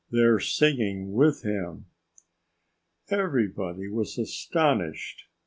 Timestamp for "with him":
1.11-1.85